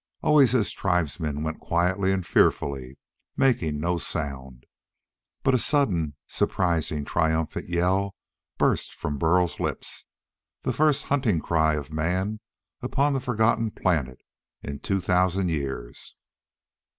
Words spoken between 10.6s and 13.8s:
the first hunting cry of man upon the forgotten